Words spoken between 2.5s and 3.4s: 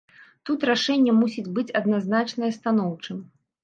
станоўчым.